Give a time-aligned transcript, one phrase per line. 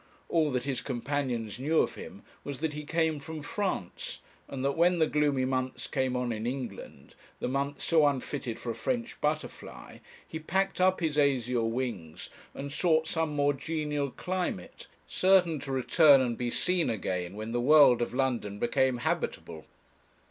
[0.29, 4.71] All that his companions knew of him was that he came from France, and that
[4.71, 9.21] when the gloomy months came on in England, the months so unfitted for a French
[9.21, 15.71] butterfly, he packed up his azure wings and sought some more genial climate, certain to
[15.71, 19.67] return and be seen again when the world of London became habitable.